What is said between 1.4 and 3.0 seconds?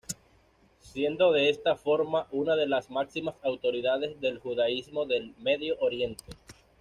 esta forma una de las